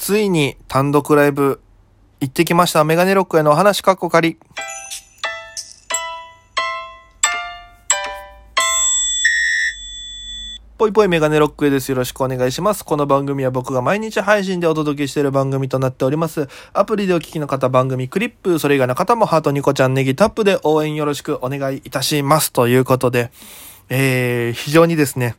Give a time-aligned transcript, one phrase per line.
[0.00, 1.60] ついに単独ライブ
[2.20, 2.84] 行ってきました。
[2.84, 4.38] メガネロックへのお話かっこ仮。
[10.78, 11.90] ぽいぽいメガネロックへです。
[11.90, 12.82] よろしくお願いします。
[12.82, 16.48] この番組は僕が毎日配信でお届けしている番組となっております。
[16.72, 22.54] アプリでお聞きの方、番組クリップ、それ以外の方もハートニコちゃんネギタップで応援よろしくお願いいたします。
[22.54, 23.30] ということで、
[23.90, 25.36] えー、非常にですね、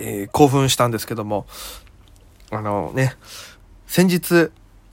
[0.00, 1.46] えー、興奮したんですけども、
[2.52, 3.14] あのね、
[3.90, 4.52] 先日、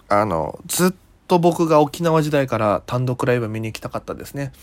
[0.09, 0.93] あの、ずっ
[1.27, 4.53] と僕が沖縄時代から単独ライブ見に行きたかったですね。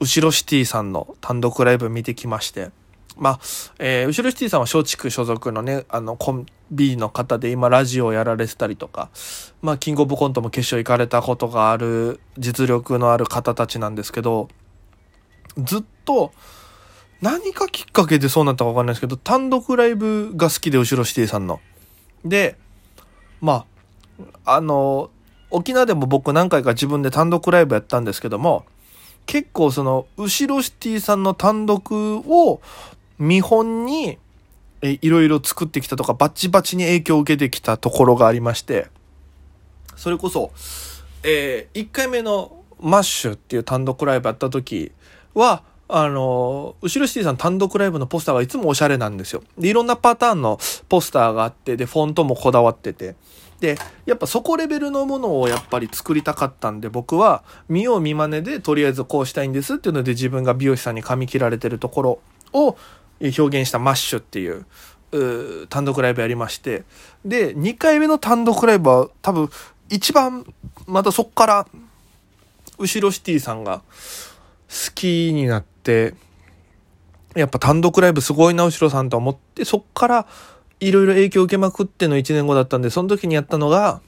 [0.00, 2.70] 後ろシティさんの単独ライブ見てきまして、
[3.16, 3.40] まあ、
[3.78, 9.08] えー、後ろシティさんは松竹所属のね、あの、コンビの方で今ラジオをやられてたりとか、
[9.62, 14.48] まあ、キングオブコントも決勝行かれたことがある実力のある方たちなんですけど、
[15.58, 16.32] ずっと、
[17.22, 21.60] 何かきっかけでそうなったかわかんないですけど、単独ライブが好きで、後ろシティさんの。
[22.24, 22.58] で、
[23.40, 23.64] ま
[24.44, 25.10] あ、あの、
[25.50, 28.64] 沖縄でも僕何回か自分で単独ライブやったんですけども、
[29.26, 32.60] 結構その、後ろシティさんの単独を
[33.18, 34.18] 見本に、
[34.80, 38.88] え、いろいろ作ってきたとか、バチバチに影響を受けてきたところがありまして、
[39.96, 40.52] それこそ、
[41.24, 44.92] えー、1回目のマッシュっていう単独ライブやった時
[45.34, 49.42] は、あの、うしろシティさん単独ライブのポスターがいつもおしゃれなんですよ。
[49.56, 50.58] で、いろんなパターンの
[50.88, 53.16] ポスターがあって、で、フォントもこだわってて。
[53.60, 62.18] で、やっぱそこレベルのものをやっぱり作りたかったんで、僕は見よう見まねでとりあえずこうしたいんですっていうので自分が美容師さんに髪切られてるところ
[62.52, 62.76] を
[63.20, 64.66] 表現したマッシュっていう
[65.12, 66.84] う単独ライブやりまして。
[67.24, 69.50] で、2回目の単独ライブは多分
[69.88, 70.44] 一番
[70.86, 71.66] またそっから
[72.78, 73.82] 後ろシティさんが
[74.68, 76.14] 好きになって、
[77.34, 80.26] やっぱ単独ライブすごいな、後ろさんと思って、そっから
[80.80, 84.00] いろいろ影響を受けまくっての1年後だったんで、その時にやったのが、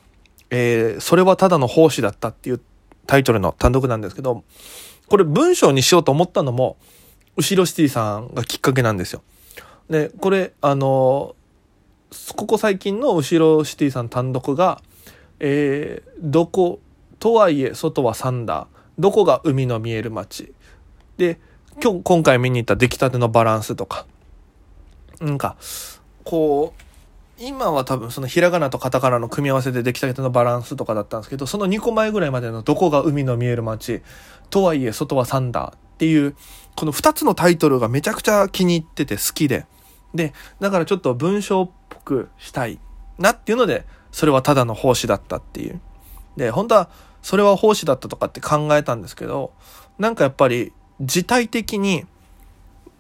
[0.51, 2.61] えー、それはただの奉仕だったっていう
[3.07, 4.45] タイトルの単独なんですけど、
[5.09, 6.77] これ文章にしようと思ったのも、
[7.37, 9.23] 後ろシティさんがきっかけなんですよ。
[9.89, 11.35] で、これ、あの
[12.37, 14.83] ここ最近の後ろシティさん単独が、
[15.39, 16.81] えー、どこ、
[17.19, 18.67] とはいえ外はサンダー、
[19.01, 20.53] どこが海の見える街、
[21.17, 21.41] で、
[21.83, 24.07] 今日、今回見に行った出来たてのバランスとか、
[25.21, 25.57] なんか、
[26.25, 26.83] こう、
[27.43, 34.03] 今は多分そのひらがなとカタカナの組み合わせで出来たてのバランスとかだったんですけど、その2個前ぐらいまでのどこが海の見える街、
[34.51, 36.37] とはいえ外はサンダーっていう、
[36.77, 39.65] この2つのタイトルがめちゃくちゃ気に入ってて好きで、
[40.15, 42.79] で、だからちょっと文章っぽくしたい
[43.19, 45.81] なっていうので、それはただの奉仕だったっていう。
[46.37, 46.91] で、本当は
[47.23, 49.53] それは奉仕だったとかって考えたんですけど、
[49.99, 52.05] なんかやっぱり自体的に、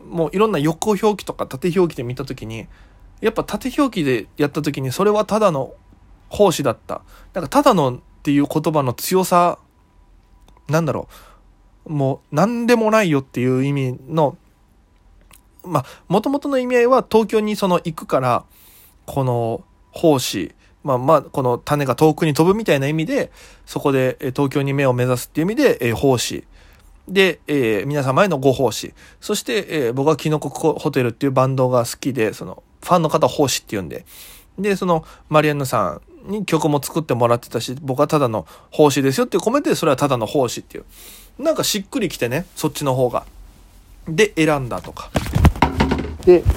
[0.09, 2.67] もういろんな横表記とか縦表記で見た時に、
[3.21, 5.75] やっぱ縦表記でやった時にそれはただの
[6.29, 7.03] 奉仕だった。
[7.35, 9.59] なんかただのっていう言葉の強さ、
[10.69, 11.09] なんだろ
[11.87, 11.93] う。
[11.93, 14.37] もう何でもないよっていう意味の、
[15.65, 18.45] まあ、もともとの意味合いは東京にその行くから、
[19.07, 23.31] この奉仕、まあまあ、この種が遠くに飛ぶみたいな意味で、
[23.67, 26.45] そこで東京に目を目指すっていう意味で、えー、奉仕。
[27.09, 28.95] で、えー、皆様へのご奉仕。
[29.21, 34.07] そして、えー、僕はキノコホテルっていうバンドが好きで、その、ファンの方奉仕って言うんで。
[34.59, 40.85] で、その、マリアンヌさんに曲も作ってもらってたし、僕はただの奉仕ですよっていうコメントで、それはただの奉仕っていう。
[41.39, 43.25] なんかしっくりきてね、そっちの方が。
[44.09, 45.11] で、選んだとか。
[46.25, 46.53] で、だか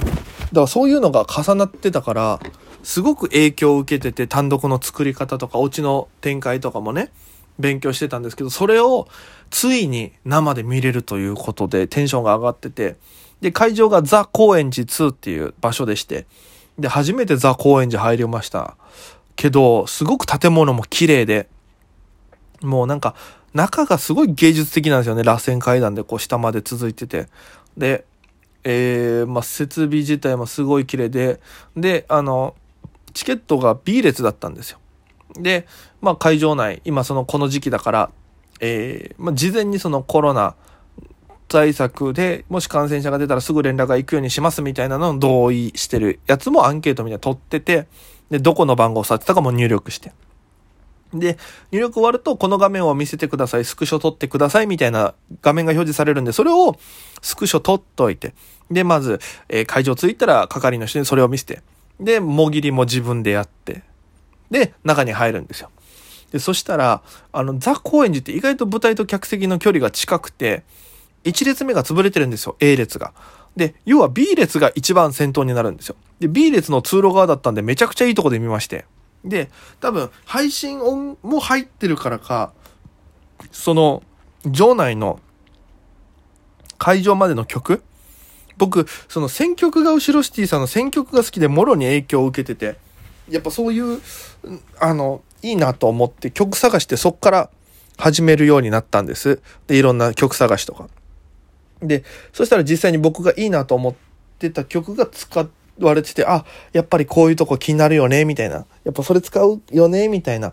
[0.52, 2.40] らそういうのが重なってたから、
[2.84, 7.10] すごく影響を受けてて、単独の作り方とか、オチの展開とかもね、
[7.58, 9.08] 勉強してたんですけど、それを
[9.50, 12.96] ついに生で見れるということでテンションが上がってて、
[13.40, 16.26] で、会場がザ・高円寺2っていう場所でして、
[16.78, 18.76] で、初めてザ・高円寺入りました。
[19.36, 21.48] けど、すごく建物も綺麗で、
[22.62, 23.14] もうなんか、
[23.52, 25.22] 中がすごい芸術的なんですよね。
[25.22, 27.28] 螺旋階段でこう下まで続いてて。
[27.76, 28.04] で、
[28.64, 31.40] えー、まあ、設備自体もすごい綺麗で、
[31.76, 32.56] で、あの、
[33.14, 34.78] チケットが B 列だったんですよ。
[35.34, 35.66] で、
[36.02, 38.10] まあ会場内、今そのこの時期だから、
[38.60, 40.54] えー、まあ事前にそのコロナ
[41.48, 47.86] 対策で、もし感染者が出たらすぐ連絡が行くようにしますみたいなのを同意してるやつもアンケートみたいな取ってて、
[48.30, 50.12] で、どこの番号をさってたかも入力して。
[51.12, 51.38] で、
[51.70, 56.76] 入力終わると、この画面を見せてください、スクショ撮ってくださいみたいな画面が表示されるんで、それを
[57.22, 58.34] スクショ撮っといて、
[58.70, 61.62] で、まず、えー、会場着いたら係の人にそれを見せて、
[62.00, 63.82] で、もぎりも自分でやって、
[64.50, 65.70] で、中に入るんですよ。
[66.32, 67.02] で、そしたら、
[67.32, 70.64] あの、ザ・高円寺って意外と舞台と客席の距離が近くて、
[71.24, 73.12] 1列目が潰れてるんですよ、A 列が。
[73.56, 75.96] で、要は B 列が一番先頭になるんですよ。
[76.20, 78.84] で、B 列の通路側だったんでめちゃくちゃいいとこで見まして。
[79.24, 79.50] で、
[79.80, 82.52] 多分、配信音も入ってるからか、
[83.52, 84.02] その、
[84.44, 85.20] 場内の
[86.78, 87.82] 会場までの曲
[88.56, 92.78] 僕、その選曲が後ろシティさんの選曲が好きでもろに影響を受けてて、
[93.28, 94.00] やっぱそういう、
[94.78, 97.50] あの、いいなと思って曲探してそっから
[97.98, 99.40] 始めるようになったんです。
[99.66, 100.88] で、いろんな曲探しとか。
[101.82, 103.94] で、そしたら実際に僕がいいなと思っ
[104.38, 105.46] てた曲が使
[105.78, 108.66] われてて、あ、やっぱりこういうとこ気になるよね、みたいな。
[108.84, 110.52] やっぱそれ使うよね、みたいな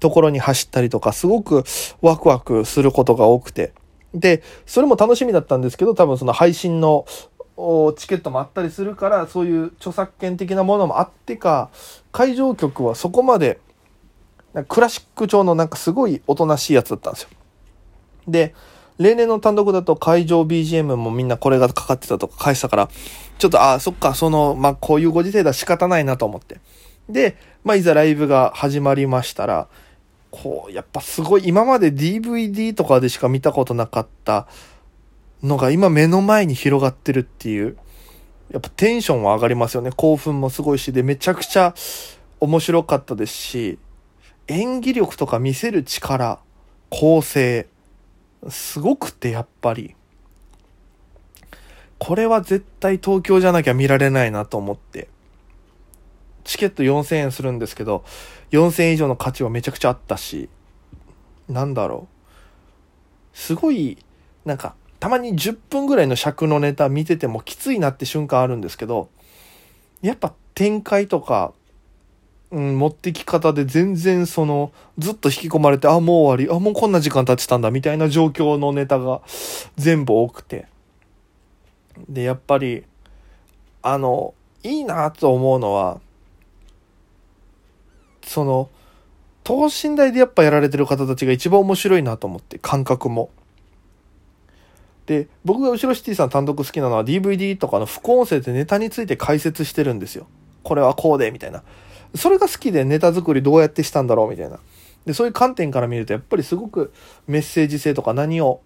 [0.00, 1.64] ところに走ったりとか、すごく
[2.00, 3.72] ワクワクすることが多くて。
[4.14, 7.06] で、それも楽しみだったんですけど、多分その配信の
[7.96, 11.70] チケットもあったりするから、そういう著作権的なものもあってか、
[12.10, 13.58] 会場曲はそこまで、
[14.68, 17.28] クラシック調のなんかすごいおとなしいやつだったんですよ。
[18.28, 18.54] で、
[18.98, 22.88] 例年の単独だと会場 BGM もみんなこれがかかってたとか返したから、
[23.38, 26.60] ちょっと、ああ、そっか、その、まあ、こういうご時世だ仕方ないなと思って。
[27.08, 29.68] で、まあ、いざライブが始まりましたら、
[30.30, 34.46] こう、やっぱすごい、今まで DVD とかでしか見たことなかった
[35.42, 37.76] のが今目の前に広がってるっていう、
[38.50, 39.90] やっぱテンションは上がりますよね。
[39.96, 41.74] 興奮もすごいし、で、めちゃくちゃ
[42.40, 43.78] 面白かったですし、
[44.46, 46.38] 演技力とか見せる力、
[46.90, 47.66] 構成、
[48.48, 49.94] すごくてやっぱり、
[51.98, 55.08] これは絶対東京じゃなきゃ見られないなと思って、
[56.44, 58.04] チケット4000円するんですけど、
[58.50, 60.48] 4000円以上の価値はめちゃくちゃあったし、
[61.48, 62.08] なんだろ
[63.34, 63.38] う。
[63.38, 64.04] すごい、
[64.44, 69.08] なんか、たまに10分ぐらいの尺のネタ見ててもきついなって瞬間あるんですけど、
[70.00, 71.52] やっぱ展開とか、
[72.52, 79.22] うん、持ってき方で全然その、ずっと引き込まれて、あ、もう終わり、あ、もうこんな時間経ってたんだ、みたいな状況のネタが
[79.76, 80.68] 全部多くて。
[82.08, 82.84] で、やっぱり、
[83.82, 86.00] あの、いいなと思うのは、
[88.24, 88.70] その、
[89.42, 93.30] 等身大でやっぱやられてる方たちが一番面白いなと思って、感覚も。
[95.06, 100.26] で、僕が後ろシティさん単独好きなのは DVD とかの副音声でネタについて解説してるんですよ。
[100.62, 101.62] これはこうで、みたいな。
[102.14, 104.60] それが好きでネタ作りどうやってしたんだろうみたいな。
[105.06, 106.92] で、そういう観点から見ると、やっぱりすごく
[107.26, 108.60] メッセージ性とか何を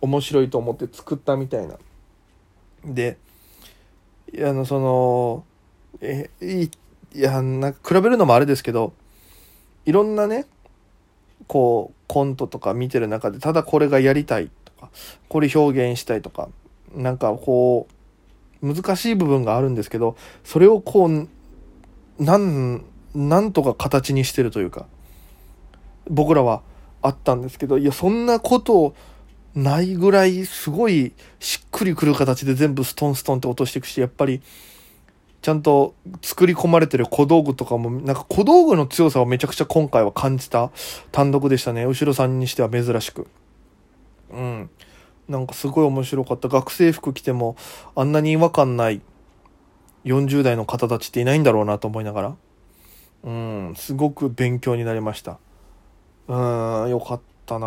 [0.00, 1.78] 面白いと思って作ったみたいな。
[2.84, 3.16] で、
[4.38, 5.44] あの、その、
[6.00, 6.68] え、い
[7.14, 8.92] や、なんか比べるのもあれですけど、
[9.86, 10.46] いろんなね、
[11.46, 14.50] こう、コントとか見てる中で、ただこれがやりたい
[14.86, 14.90] か、
[15.28, 16.48] これ表現したいとか、
[16.94, 17.88] なんかこ
[18.62, 21.28] う、難しい部分があるんですけど、それをこう、
[22.18, 22.84] なん、
[23.14, 24.86] なんとか形にしてるというか、
[26.08, 26.62] 僕らは
[27.02, 28.94] あったんですけど、いや、そんなこと
[29.54, 34.40] ないぐらい、すごいしっくりくる形で全部ストンストンって落としていくし、やっぱり、
[35.42, 40.70] ちゃんと作り込まれてる小道具とかも、なんか小道具の強さをめちゃくちゃ今回は感じた
[41.12, 41.84] 単独でしたね。
[41.84, 43.26] 後ろさんにしては珍しく。
[44.34, 44.70] うん。
[45.28, 46.48] なんかすごい面白かった。
[46.48, 47.56] 学生服着ても
[47.94, 49.00] あんなに違和感ない
[50.04, 52.36] 40代の方たちっていないんだろうなと思いながら、
[53.24, 55.38] うん、すごく勉強になりました。
[56.28, 56.34] う
[56.86, 57.66] ん、よかったな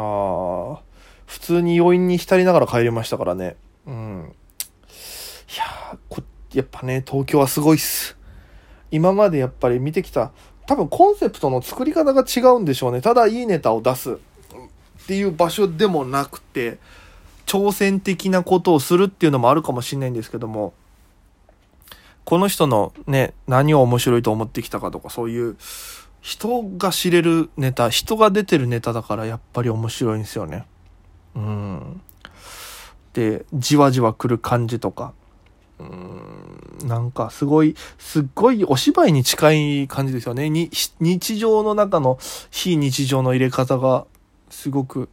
[1.26, 3.56] 普通に余韻に浸りながら帰りましたからね。
[3.86, 4.34] うん。
[5.54, 6.22] いやこ、
[6.54, 8.18] やっぱね、東京はすごいっす。
[8.92, 10.32] 今までやっぱり見てきた、
[10.66, 13.02] 多分コンセプトの作り方が違うんでしょうね。
[13.02, 14.20] ただいいネタを出す
[15.08, 16.80] っていう場所でもなくて、
[17.46, 20.74] 挑戦的なことをするっていうのもあるかもしれないんですけども、
[22.26, 25.56] この人のね、何を面白いと思ってきたかとか、そういう、
[26.28, 30.66] 人が知れるネタ、人が出てるネタだからやっぱり面白いんですよね。
[31.36, 32.02] うん。
[33.14, 35.14] で、じわじわ来る感じとか、
[35.80, 40.50] うーん、なんかすごい、すっごいお芝居に近い感じですよね。
[40.50, 42.20] に日常の中の
[42.52, 44.06] 非日常の入れ方が、
[44.50, 45.10] すごく、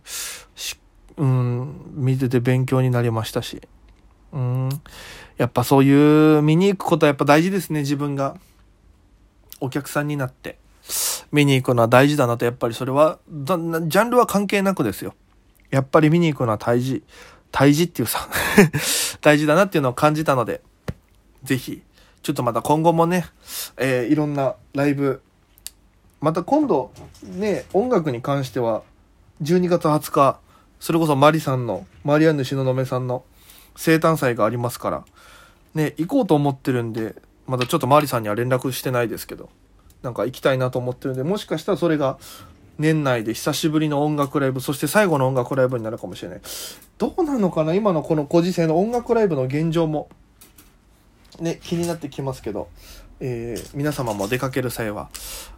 [1.17, 3.63] うん、見てて勉強になりましたし。
[4.33, 4.69] うん。
[5.37, 8.37] やっぱそういう見に行くことはやっぱ大事ですね、自分が。
[9.61, 10.59] お客さんになって。
[11.33, 15.15] 見に行くのは大事だなと、やっぱりそれは、ジャンルは関係なくですよ。
[15.71, 17.03] やっぱり見に行くのは大事。
[17.51, 18.29] 大事っていうさ
[19.23, 20.61] 大事だなっていうのを感じたので、
[21.45, 21.83] ぜひ、
[22.23, 23.27] ちょっとまた今後もね、
[23.77, 25.23] えー、いろんなライブ、
[26.21, 26.91] また今度、
[27.23, 28.83] ね、音楽に関しては、
[29.43, 30.39] 12月20日、
[30.79, 33.25] それこそマリさんの、マリアンヌ東雲さんの
[33.77, 35.05] 生誕祭がありますから、
[35.75, 39.51] ね、行こうと思ってるんで、まだちょっとマリさんには連絡してないですけど、
[40.03, 42.19] なんか行きたいなと思ってるんで、もしかしたらそれが
[42.79, 46.41] 年内で久しぶりの音楽ライブ、そして最後の音楽ライブになるかもしれない。
[46.99, 50.09] どうなのかな今のこのご時世の音楽ライブの現状も、
[51.41, 52.69] ね、気になってきますけど、
[53.27, 55.09] えー、皆様も出かける際は、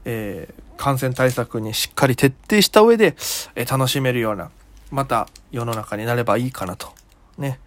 [0.04, 3.16] えー、感染対策にしっかり徹底した上で、
[3.56, 4.52] えー、楽しめるような、
[4.92, 6.92] また世の中になればいいかなと。
[7.38, 7.58] ね。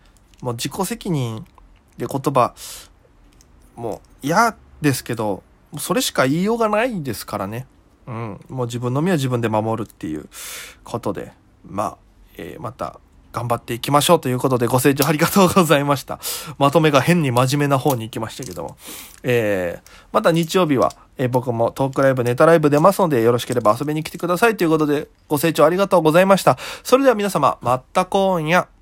[0.41, 1.46] もう自己責任
[1.98, 2.56] で言葉、
[3.75, 5.44] もう嫌ですけど、
[5.77, 7.68] それしか言いようがないですからね。
[8.08, 8.39] うん。
[8.48, 10.29] もう自分の身は自分で守るっていう
[10.86, 11.34] ことで、
[11.68, 11.98] まあ、
[12.38, 13.01] え、また
[13.32, 16.20] 頑張っていきましょうということでご清聴ありがとうございました。
[16.58, 18.78] まとめが変に真面目な方に行きましたけども。
[19.24, 26.58] えー、また日曜日は、えー、僕もトークライブ、ネタライブ出ますのでよろしければ遊びに来てくださいということでご清聴ありがとうございました。
[26.84, 28.79] それでは皆様、また今夜。